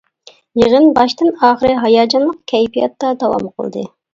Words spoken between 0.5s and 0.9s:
يىغىن